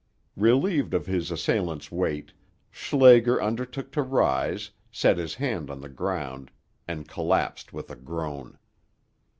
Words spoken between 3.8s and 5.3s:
to rise, set